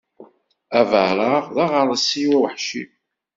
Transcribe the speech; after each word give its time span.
Abareɣ 0.79 1.43
d 1.55 1.57
aɣersiw 1.63 2.29
aweḥci. 2.37 2.83